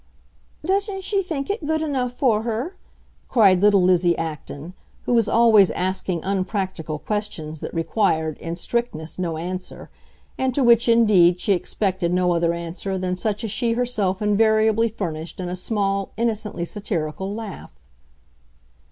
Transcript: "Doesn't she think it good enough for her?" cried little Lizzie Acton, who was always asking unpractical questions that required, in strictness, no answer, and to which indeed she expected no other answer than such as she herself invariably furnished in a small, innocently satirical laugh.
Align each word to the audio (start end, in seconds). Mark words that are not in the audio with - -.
"Doesn't 0.65 1.03
she 1.03 1.21
think 1.21 1.51
it 1.51 1.63
good 1.67 1.83
enough 1.83 2.13
for 2.13 2.41
her?" 2.41 2.75
cried 3.29 3.61
little 3.61 3.83
Lizzie 3.83 4.17
Acton, 4.17 4.73
who 5.05 5.13
was 5.13 5.27
always 5.29 5.69
asking 5.69 6.23
unpractical 6.23 6.97
questions 6.97 7.59
that 7.59 7.71
required, 7.71 8.39
in 8.39 8.55
strictness, 8.55 9.19
no 9.19 9.37
answer, 9.37 9.91
and 10.39 10.55
to 10.55 10.63
which 10.63 10.89
indeed 10.89 11.39
she 11.39 11.53
expected 11.53 12.11
no 12.11 12.33
other 12.33 12.51
answer 12.51 12.97
than 12.97 13.15
such 13.15 13.43
as 13.43 13.51
she 13.51 13.73
herself 13.73 14.23
invariably 14.23 14.89
furnished 14.89 15.39
in 15.39 15.49
a 15.49 15.55
small, 15.55 16.09
innocently 16.17 16.65
satirical 16.65 17.35
laugh. 17.35 17.69